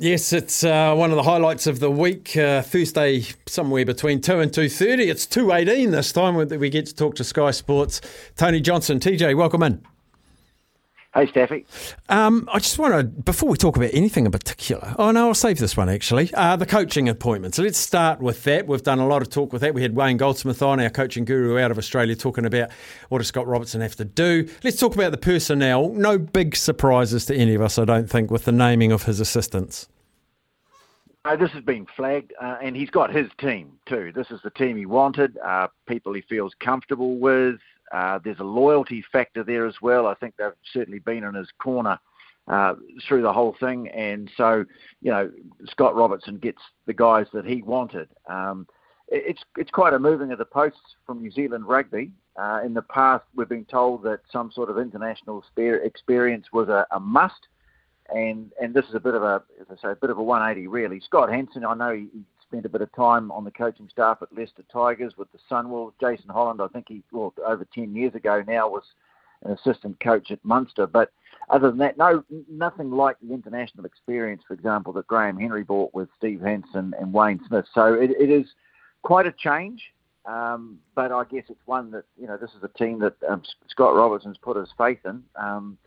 [0.00, 2.36] Yes, it's uh, one of the highlights of the week.
[2.36, 5.10] Uh, Thursday, somewhere between two and two thirty.
[5.10, 6.36] It's two eighteen this time.
[6.46, 8.00] That we get to talk to Sky Sports.
[8.36, 9.82] Tony Johnson, TJ, welcome in.
[11.18, 11.66] Hey, Staffy.
[12.08, 15.34] Um, I just want to, before we talk about anything in particular, oh no, I'll
[15.34, 16.32] save this one actually.
[16.32, 17.56] Uh, the coaching appointments.
[17.56, 18.68] So let's start with that.
[18.68, 19.74] We've done a lot of talk with that.
[19.74, 22.70] We had Wayne Goldsmith on, our coaching guru out of Australia, talking about
[23.08, 24.48] what does Scott Robertson have to do.
[24.62, 25.88] Let's talk about the personnel.
[25.88, 29.18] No big surprises to any of us, I don't think, with the naming of his
[29.18, 29.88] assistants.
[31.24, 34.12] Uh, this has been flagged, uh, and he's got his team too.
[34.14, 37.58] This is the team he wanted, uh, people he feels comfortable with.
[37.92, 40.06] Uh, there's a loyalty factor there as well.
[40.06, 41.98] I think they've certainly been in his corner
[42.48, 42.74] uh,
[43.06, 44.64] through the whole thing, and so
[45.02, 45.30] you know
[45.66, 48.08] Scott Robertson gets the guys that he wanted.
[48.28, 48.66] Um,
[49.08, 52.12] it's it's quite a moving of the posts from New Zealand rugby.
[52.40, 56.86] Uh, in the past, we've been told that some sort of international experience was a,
[56.90, 57.48] a must,
[58.14, 60.22] and and this is a bit of a as I say a bit of a
[60.22, 61.00] 180 really.
[61.00, 62.08] Scott Hansen, I know he,
[62.48, 65.92] spent a bit of time on the coaching staff at Leicester Tigers with the Sunwolves.
[66.00, 68.84] Jason Holland, I think he, well, over 10 years ago now, was
[69.44, 70.86] an assistant coach at Munster.
[70.86, 71.12] But
[71.50, 75.94] other than that, no, nothing like the international experience, for example, that Graham Henry brought
[75.94, 77.66] with Steve Hansen and Wayne Smith.
[77.72, 78.46] So it, it is
[79.02, 79.82] quite a change.
[80.24, 83.42] Um, but I guess it's one that you know this is a team that um,
[83.68, 85.22] Scott Robertson's put his faith in.
[85.36, 85.78] Um,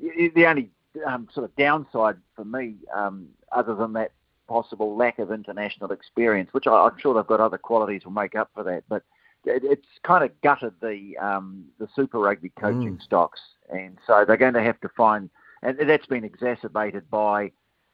[0.00, 0.70] the only
[1.04, 4.12] um, sort of downside for me, um, other than that
[4.52, 8.34] possible lack of international experience, which I, am sure they've got other qualities will make
[8.34, 8.84] up for that.
[8.86, 9.02] But
[9.46, 13.02] it, it's kind of gutted the um, the Super Rugby coaching mm.
[13.02, 15.30] stocks, and so they're going to have to find,
[15.62, 17.50] and that's been exacerbated by,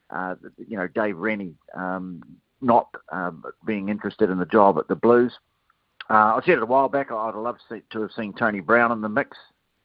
[0.09, 2.21] uh, you know, Dave Rennie um,
[2.61, 5.31] not um, being interested in the job at the Blues.
[6.09, 7.09] Uh, I said it a while back.
[7.11, 9.37] I'd love to, see, to have seen Tony Brown in the mix,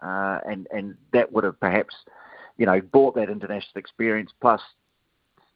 [0.03, 1.95] uh, and and that would have perhaps,
[2.59, 4.61] you know, brought that international experience plus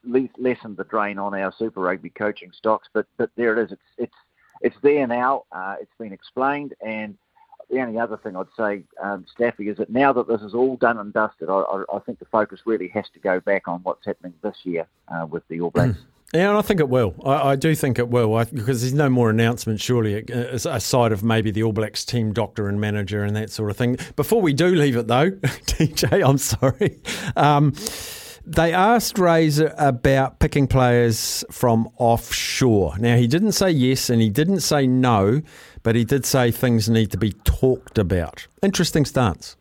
[0.04, 2.88] lessened the drain on our Super Rugby coaching stocks.
[2.92, 3.72] But but there it is.
[3.72, 4.16] It's it's
[4.60, 5.44] it's there now.
[5.52, 7.16] Uh, it's been explained, and
[7.70, 10.76] the only other thing I'd say, um, Staffy, is that now that this is all
[10.76, 13.80] done and dusted, I, I, I think the focus really has to go back on
[13.82, 15.98] what's happening this year uh, with the All Blacks.
[16.32, 17.14] Yeah, and I think it will.
[17.24, 21.22] I, I do think it will I, because there's no more announcement, surely, aside of
[21.22, 23.98] maybe the All Blacks team doctor and manager and that sort of thing.
[24.14, 27.00] Before we do leave it, though, DJ, I'm sorry.
[27.36, 27.72] Um,
[28.48, 32.96] they asked Razor about picking players from offshore.
[32.98, 35.42] Now, he didn't say yes and he didn't say no,
[35.82, 38.46] but he did say things need to be talked about.
[38.62, 39.56] Interesting stance.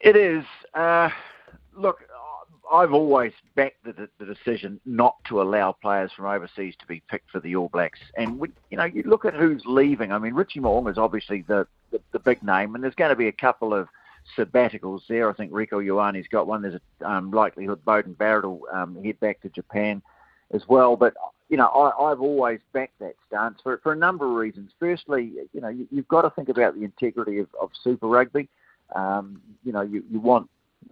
[0.00, 0.44] It is.
[0.72, 1.10] Uh,
[1.76, 2.08] look,
[2.72, 7.30] I've always backed the, the, decision not to allow players from overseas to be picked
[7.30, 8.00] for the All Blacks.
[8.16, 10.10] And we, you know, you look at who's leaving.
[10.10, 13.16] I mean, Richie Mo'unga is obviously the, the, the big name, and there's going to
[13.16, 13.88] be a couple of
[14.36, 15.30] sabbaticals there.
[15.30, 16.62] I think Rieko Ioane's got one.
[16.62, 20.02] There's a um, likelihood Beauden Barrett will um, head back to Japan
[20.52, 20.96] as well.
[20.96, 21.14] But
[21.48, 24.70] you know, I, I've always backed that stance for for a number of reasons.
[24.78, 28.48] Firstly, you know, you, you've got to think about the integrity of, of Super Rugby.
[28.94, 30.48] Um, you know, you, you want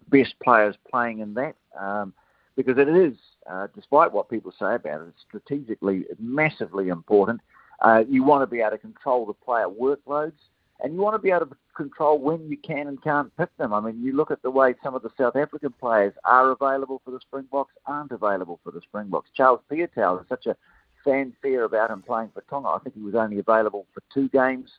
[0.09, 2.13] best players playing in that um,
[2.57, 3.15] because it is,
[3.51, 7.41] uh, despite what people say about it, strategically massively important.
[7.81, 10.33] Uh, you want to be able to control the player workloads
[10.83, 13.73] and you want to be able to control when you can and can't pick them.
[13.73, 17.01] I mean, you look at the way some of the South African players are available
[17.05, 19.31] for the Springboks, aren't available for the Springboks.
[19.35, 20.57] Charles Piutau is such a
[21.05, 22.69] fanfare about him playing for Tonga.
[22.69, 24.71] I think he was only available for two games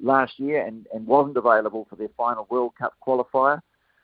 [0.00, 3.60] last year and, and wasn't available for their final World Cup qualifier.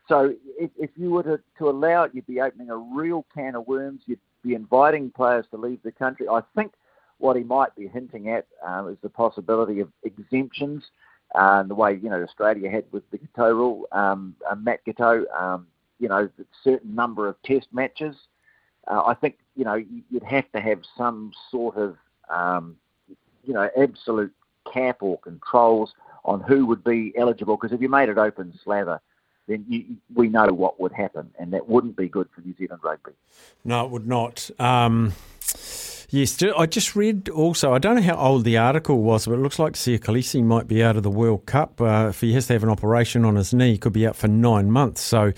[0.08, 3.54] So if, if you were to, to allow it, you'd be opening a real can
[3.54, 4.02] of worms.
[4.06, 6.26] You'd be inviting players to leave the country.
[6.28, 6.72] I think
[7.18, 10.82] what he might be hinting at um, is the possibility of exemptions
[11.34, 15.24] uh, the way you know Australia had with the Giteau rule, um, uh, Matt Giteau,
[15.36, 15.66] um,
[15.98, 18.16] you know, a certain number of Test matches.
[18.86, 21.96] Uh, I think you know you'd have to have some sort of
[22.28, 22.76] um,
[23.44, 24.32] you know absolute
[24.72, 27.56] cap or controls on who would be eligible.
[27.56, 29.00] Because if you made it open slather,
[29.46, 32.80] then you, we know what would happen, and that wouldn't be good for New Zealand
[32.82, 33.12] rugby.
[33.64, 34.50] No, it would not.
[34.58, 35.12] Um,
[36.14, 39.38] Yes, I just read also, I don't know how old the article was, but it
[39.38, 41.80] looks like Siya Kolisi might be out of the World Cup.
[41.80, 44.14] Uh, if he has to have an operation on his knee, he could be out
[44.14, 45.00] for nine months.
[45.00, 45.32] So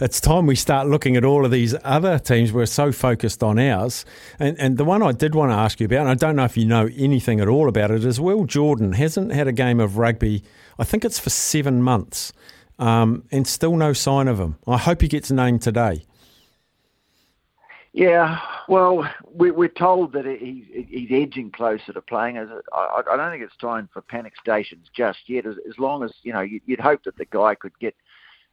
[0.00, 2.50] it's time we start looking at all of these other teams.
[2.50, 4.06] We're so focused on ours.
[4.38, 6.44] And, and the one I did want to ask you about, and I don't know
[6.44, 9.80] if you know anything at all about it, is Will Jordan hasn't had a game
[9.80, 10.42] of rugby,
[10.78, 12.32] I think it's for seven months,
[12.78, 14.56] um, and still no sign of him.
[14.66, 16.06] I hope he gets named today.
[17.92, 22.38] Yeah, well, we, are told that he's, he's edging closer to playing.
[22.38, 25.46] I, don't think it's time for panic stations just yet.
[25.46, 27.94] As, long as you know, you'd hope that the guy could get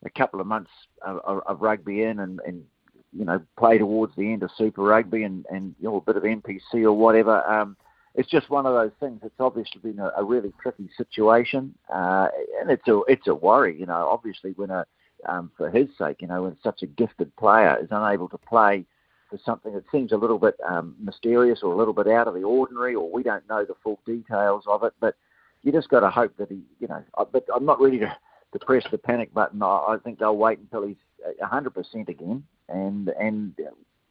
[0.03, 0.71] a couple of months
[1.05, 2.63] of, of rugby in and, and
[3.11, 6.15] you know play towards the end of Super Rugby and and you know, a bit
[6.15, 7.45] of NPC or whatever.
[7.49, 7.75] Um,
[8.15, 9.21] it's just one of those things.
[9.23, 12.27] It's obviously been a, a really tricky situation, uh,
[12.59, 13.79] and it's a it's a worry.
[13.79, 14.85] You know, obviously when a
[15.27, 18.85] um, for his sake, you know, when such a gifted player is unable to play
[19.29, 22.33] for something that seems a little bit um, mysterious or a little bit out of
[22.33, 24.93] the ordinary, or we don't know the full details of it.
[24.99, 25.15] But
[25.63, 27.03] you just got to hope that he, you know.
[27.31, 28.15] But I'm not ready to,
[28.53, 29.61] to press the panic button.
[29.61, 30.97] I, I think they'll wait until he's
[31.41, 33.53] 100% again, and and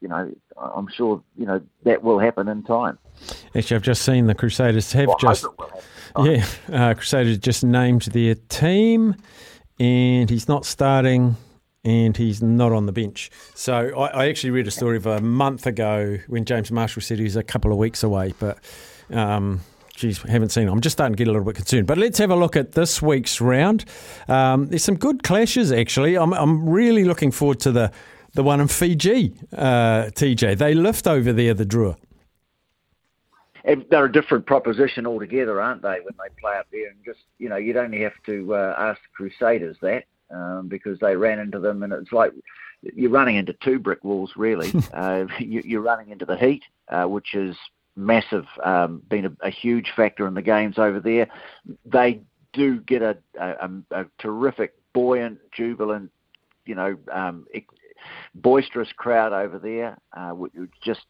[0.01, 2.99] you know, I'm sure you know that will happen in time.
[3.55, 5.47] Actually, I've just seen the Crusaders have well, just
[6.19, 9.17] yeah, uh, Crusaders just named their team,
[9.81, 11.37] and he's not starting.
[11.85, 13.31] And he's not on the bench.
[13.55, 17.19] So I, I actually read a story of a month ago when James Marshall said
[17.19, 18.59] he was a couple of weeks away, but
[19.11, 19.61] um,
[19.99, 20.69] geez, haven't seen.
[20.69, 21.87] I'm just starting to get a little bit concerned.
[21.87, 23.85] But let's have a look at this week's round.
[24.29, 26.17] Um, there's some good clashes actually.
[26.17, 27.93] I'm, I'm really looking forward to the
[28.35, 29.35] the one in Fiji.
[29.53, 31.97] Uh, TJ, they lift over there the Drua.
[33.65, 35.99] they're a different proposition altogether, aren't they?
[36.03, 39.01] When they play up there, and just you know, you'd only have to uh, ask
[39.01, 42.33] the Crusaders that um, because they ran into them, and it's like
[42.83, 44.73] you're running into two brick walls, really.
[44.93, 47.57] uh, you, are running into the heat, uh, which is
[47.97, 51.29] massive, um, been a, a, huge factor in the games over there.
[51.85, 52.21] They
[52.53, 56.13] do get a, a, a terrific, buoyant, jubilant,
[56.65, 57.47] you know, um,
[58.35, 60.53] boisterous crowd over there, uh, which
[60.83, 61.07] just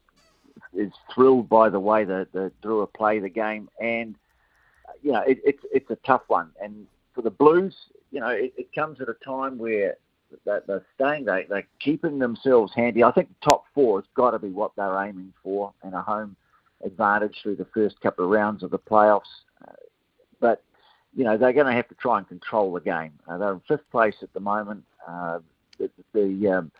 [0.73, 4.15] is thrilled by the way the the Drua play the game, and
[5.01, 6.51] you know, it, it's it's a tough one.
[6.61, 7.75] And for the Blues,
[8.11, 9.95] you know, it, it comes at a time where
[10.45, 13.03] they're, they're staying, they, they're keeping themselves handy.
[13.03, 16.35] I think top four has got to be what they're aiming for and a home
[16.83, 19.21] advantage through the first couple of rounds of the playoffs.
[20.39, 20.63] But,
[21.15, 23.11] you know, they're going to have to try and control the game.
[23.27, 24.83] Uh, they're in fifth place at the moment.
[25.05, 25.39] Uh,
[25.77, 26.71] the, the um,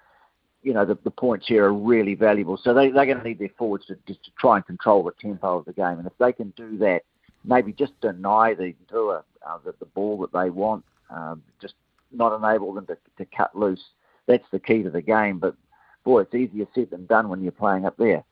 [0.61, 2.57] you know, the, the points here are really valuable.
[2.61, 5.11] So they, they're going to need their forwards to, just to try and control the
[5.21, 5.99] tempo of the game.
[5.99, 7.03] And if they can do that,
[7.43, 11.75] maybe just deny the uh, the, the ball that they want, um, just
[12.11, 13.83] not enable them to, to cut loose.
[14.27, 15.39] That's the key to the game.
[15.39, 15.55] But
[16.03, 18.23] boy, it's easier said than done when you're playing up there.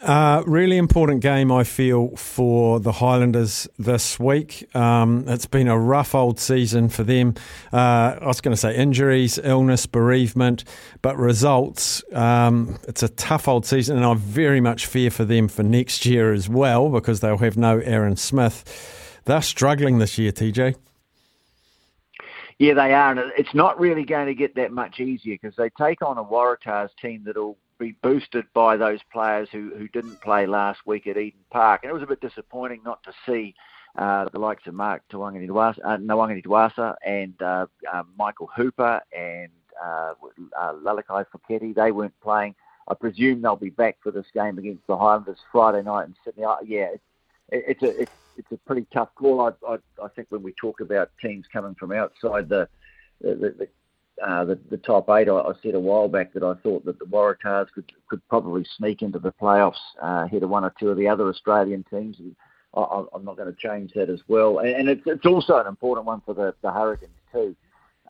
[0.00, 4.72] Uh, really important game, I feel, for the Highlanders this week.
[4.76, 7.34] Um, it's been a rough old season for them.
[7.72, 10.62] Uh, I was going to say injuries, illness, bereavement,
[11.02, 12.04] but results.
[12.12, 16.06] Um, it's a tough old season, and I very much fear for them for next
[16.06, 19.20] year as well because they'll have no Aaron Smith.
[19.24, 20.76] They're struggling this year, TJ.
[22.58, 25.70] Yeah, they are, and it's not really going to get that much easier because they
[25.78, 30.46] take on a Waratahs team that'll be boosted by those players who, who didn't play
[30.46, 31.82] last week at Eden Park.
[31.82, 33.54] And it was a bit disappointing not to see
[33.96, 39.50] uh, the likes of Mark Nawaqanitawase, uh, and uh, uh, Michael Hooper and
[39.80, 40.14] uh,
[40.58, 41.74] uh, Lalakai Foketi.
[41.74, 42.54] They weren't playing.
[42.88, 46.44] I presume they'll be back for this game against the Highlanders Friday night in Sydney.
[46.44, 47.02] Uh, yeah, it's,
[47.50, 49.40] it's a it's, it's a pretty tough call.
[49.40, 52.68] I, I, I think when we talk about teams coming from outside the
[53.20, 53.68] the, the,
[54.24, 57.04] uh, the, the top eight, I, said a while back that I thought that the
[57.04, 60.96] Waratahs could, could probably sneak into the playoffs uh, ahead of one or two of
[60.96, 62.18] the other Australian teams.
[62.18, 62.36] And
[62.74, 64.58] I, am not going to change that as well.
[64.58, 67.56] And, and it's, it's, also an important one for the, the Hurricanes too.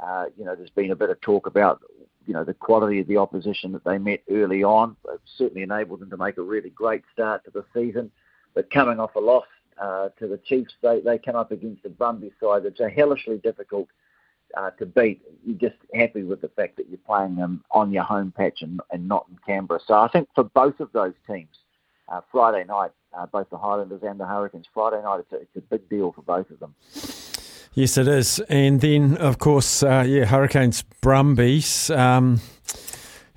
[0.02, 1.80] Uh, you know, there's been a bit of talk about
[2.26, 4.96] you know the quality of the opposition that they met early on.
[5.08, 8.10] It certainly enabled them to make a really great start to the season.
[8.54, 9.46] But coming off a loss
[9.80, 13.38] uh, to the Chiefs, they, they come up against the Brumbies side that's a hellishly
[13.38, 13.88] difficult
[14.56, 15.22] uh, to beat.
[15.44, 18.80] You're just happy with the fact that you're playing them on your home patch and,
[18.90, 19.80] and not in Canberra.
[19.86, 21.54] So I think for both of those teams,
[22.08, 25.56] uh, Friday night, uh, both the Highlanders and the Hurricanes, Friday night, it's a, it's
[25.56, 26.74] a big deal for both of them.
[27.74, 28.40] Yes, it is.
[28.48, 31.90] And then, of course, uh, yeah, Hurricanes, Brumbies.
[31.90, 32.40] Um,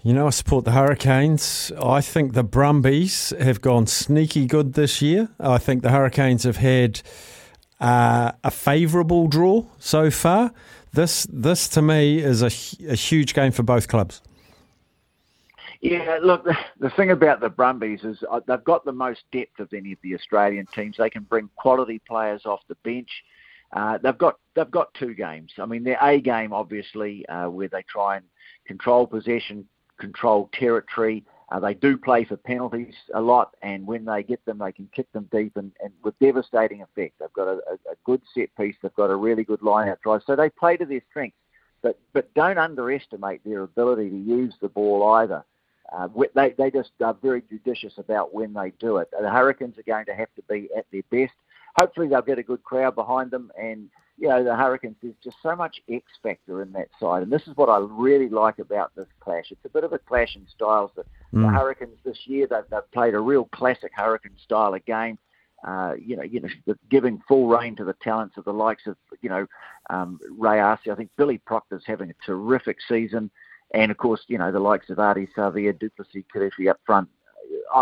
[0.03, 1.71] you know, I support the Hurricanes.
[1.81, 5.29] I think the Brumbies have gone sneaky good this year.
[5.39, 7.01] I think the Hurricanes have had
[7.79, 10.53] uh, a favourable draw so far.
[10.93, 12.51] This, this to me, is a,
[12.91, 14.21] a huge game for both clubs.
[15.81, 16.47] Yeah, look,
[16.79, 19.99] the thing about the Brumbies is uh, they've got the most depth of any of
[20.03, 20.95] the Australian teams.
[20.97, 23.09] They can bring quality players off the bench.
[23.73, 25.53] Uh, they've got they've got two games.
[25.57, 28.25] I mean, their A game, obviously, uh, where they try and
[28.67, 29.67] control possession,
[30.01, 34.57] control territory, uh, they do play for penalties a lot, and when they get them,
[34.57, 37.19] they can kick them deep and, and with devastating effect.
[37.19, 37.57] They've got a,
[37.91, 38.75] a, good set piece.
[38.81, 40.21] They've got a really good line-out drive.
[40.25, 41.37] So they play to their strengths,
[41.81, 45.43] but but don't underestimate their ability to use the ball either.
[45.91, 49.09] Uh, they they just are very judicious about when they do it.
[49.11, 51.33] The Hurricanes are going to have to be at their best.
[51.75, 53.89] Hopefully, they'll get a good crowd behind them, and
[54.21, 57.23] you know, the Hurricanes, there's just so much X factor in that side.
[57.23, 59.45] And this is what I really like about this clash.
[59.49, 60.91] It's a bit of a clash in styles.
[60.95, 61.01] The,
[61.33, 61.41] mm.
[61.41, 65.17] the Hurricanes this year, they've, they've played a real classic Hurricane style of game.
[65.67, 68.95] Uh, you know, you know, giving full rein to the talents of the likes of,
[69.21, 69.47] you know,
[69.89, 70.91] um, Rayasi.
[70.91, 73.31] I think Billy Proctor's having a terrific season.
[73.73, 77.09] And of course, you know, the likes of Ardie Savea, Du'Plessis Kirifi up front.
[77.73, 77.81] I,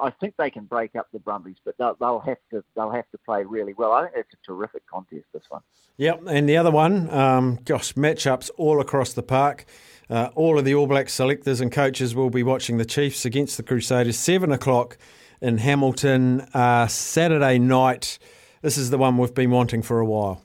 [0.00, 2.90] I, I think they can break up the Brumbies, but they'll, they'll have to they'll
[2.90, 3.92] have to play really well.
[3.92, 5.26] I think it's a terrific contest.
[5.32, 5.62] This one.
[5.96, 9.64] Yep, and the other one, um, gosh, matchups all across the park.
[10.08, 13.56] Uh, all of the All Black selectors and coaches will be watching the Chiefs against
[13.56, 14.96] the Crusaders seven o'clock
[15.40, 18.18] in Hamilton uh, Saturday night.
[18.62, 20.42] This is the one we've been wanting for a while.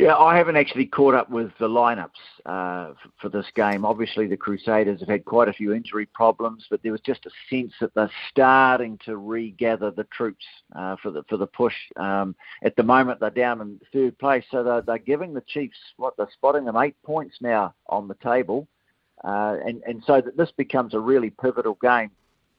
[0.00, 2.08] Yeah, I haven't actually caught up with the lineups
[2.46, 3.84] uh, for, this game.
[3.84, 7.30] Obviously, the Crusaders have had quite a few injury problems, but there was just a
[7.50, 11.74] sense that they're starting to regather the troops uh, for the for the push.
[11.96, 15.76] Um, at the moment, they're down in third place, so they're, they're giving the Chiefs
[15.98, 18.66] what they're spotting them eight points now on the table,
[19.24, 22.10] uh, and and so that this becomes a really pivotal game.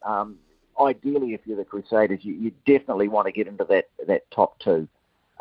[0.04, 0.38] Um,
[0.80, 4.60] ideally, if you're the Crusaders, you, you definitely want to get into that that top
[4.60, 4.88] two,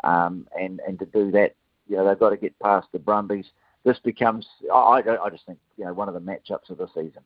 [0.03, 1.53] um, and and to do that
[1.91, 3.45] you know, they've got to get past the Brumbies.
[3.83, 7.21] This becomes, I, I just think, you know, one of the matchups of the season.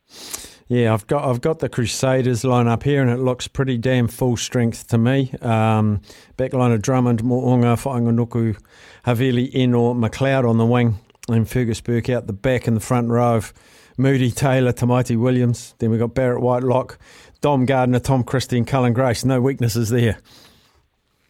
[0.67, 4.07] Yeah, I've got I've got the Crusaders line up here, and it looks pretty damn
[4.07, 5.31] full strength to me.
[5.41, 6.01] Um,
[6.37, 8.57] backline of Drummond, Mo'unga, Fainga'anuku,
[9.05, 10.97] Havili, Ennor, McLeod on the wing,
[11.29, 13.53] and Fergus Burke out the back in the front row of
[13.97, 15.75] Moody, Taylor, Tamaiti Williams.
[15.77, 16.97] Then we've got Barrett Whitelock,
[17.41, 19.23] Dom Gardiner, Tom Christie, and Cullen Grace.
[19.23, 20.17] No weaknesses there.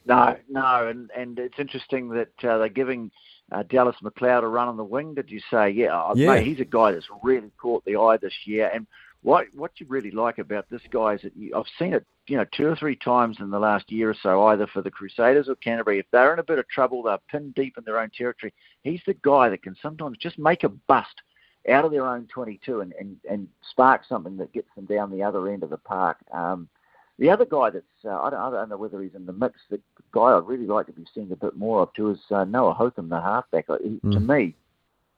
[0.05, 3.12] No, no, and and it's interesting that uh, they're giving
[3.51, 5.15] uh, Dallas McLeod a run on the wing.
[5.15, 5.69] Did you say?
[5.69, 6.35] Yeah, uh, yeah.
[6.35, 8.69] Mate, he's a guy that's really caught the eye this year.
[8.74, 8.88] And
[9.24, 12.38] what what you really like about this guy is that you, I've seen it, you
[12.38, 15.50] know, two or three times in the last year or so, either for the Crusaders
[15.50, 16.00] or Canterbury.
[16.00, 18.53] If they're in a bit of trouble, they're pinned deep in their own territory.
[18.83, 21.21] He's the guy that can sometimes just make a bust
[21.69, 25.24] out of their own 22 and, and, and spark something that gets them down the
[25.24, 26.17] other end of the park.
[26.31, 26.69] Um,
[27.17, 29.60] the other guy that's, uh, I, don't, I don't know whether he's in the mix,
[29.69, 29.79] the
[30.12, 32.74] guy I'd really like to be seeing a bit more of too is uh, Noah
[32.74, 33.65] Hotham, the halfback.
[33.81, 34.12] He, mm.
[34.12, 34.55] To me,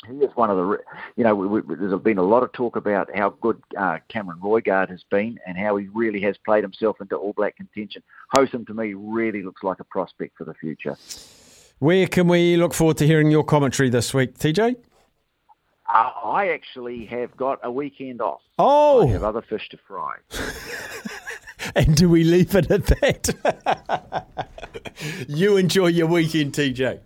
[0.08, 0.78] he is one of the,
[1.16, 4.40] you know, we, we, there's been a lot of talk about how good uh, Cameron
[4.40, 8.04] Roigard has been and how he really has played himself into All Black contention.
[8.30, 10.96] Hotham, to me, really looks like a prospect for the future.
[11.80, 14.76] Where can we look forward to hearing your commentary this week, TJ?
[15.88, 18.42] Uh, I actually have got a weekend off.
[18.60, 20.16] Oh, I have other fish to fry.
[21.86, 24.26] and do we leave it at that?
[25.28, 27.00] you enjoy your weekend, TJ.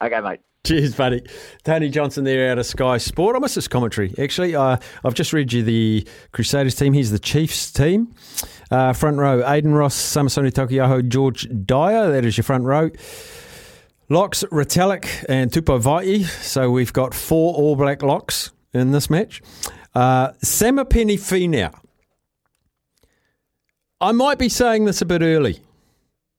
[0.00, 0.40] Okay, mate.
[0.64, 1.26] Cheers, buddy.
[1.64, 3.34] Tony Johnson there out of Sky Sport.
[3.34, 4.54] I missed this commentary, actually.
[4.54, 6.92] Uh, I've just read you the Crusaders team.
[6.92, 8.14] He's the Chiefs team.
[8.70, 12.12] Uh, front row, Aidan Ross, Samisoni Taukei'aho, George Dyer.
[12.12, 12.90] That is your front row.
[14.08, 16.24] Locks, Retallick and Tupou Vaa'i.
[16.24, 19.42] So we've got four All Black locks in this match.
[19.94, 21.74] Uh, Samipeni Finau.
[24.00, 25.60] I might be saying this a bit early.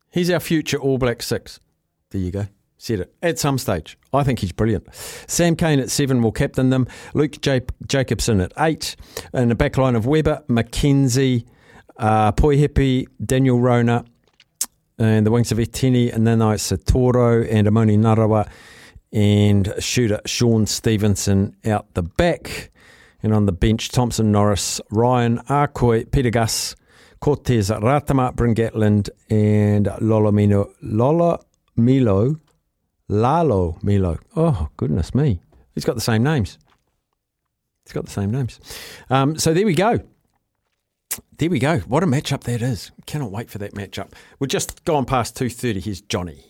[0.10, 1.60] He's our future All Black six.
[2.10, 2.48] There you go.
[2.78, 3.98] Said it at some stage.
[4.12, 4.88] I think he's brilliant.
[5.28, 6.88] Sam Cane at seven will captain them.
[7.14, 8.96] Luke J- Jacobson at eight.
[9.32, 11.46] And the back line of Weber, McKenzie,
[11.98, 12.32] uh,
[13.24, 14.06] Daniel Rona,
[14.98, 18.50] and the wings of Etini, and then it's Satoro and Emoni Narawa,
[19.14, 22.72] and shooter Shaun Stevenson out the back.
[23.22, 26.76] And on the bench, Thompson Norris, Ryan Arcoy, Peter Gus,
[27.22, 31.40] Cortez Ratima, Bryn Gatland, and Lolomino, Lola
[31.76, 32.36] Milo,
[33.08, 34.18] Lalo Milo.
[34.36, 35.40] Oh, goodness me.
[35.76, 36.58] He's got the same names.
[37.86, 38.60] He's got the same names.
[39.10, 40.00] Um, so there we go.
[41.38, 41.80] There we go.
[41.80, 42.92] What a matchup that is.
[43.06, 44.14] Cannot wait for that matchup.
[44.40, 45.84] We're just gone past 2.30.
[45.84, 46.46] Here's Johnny.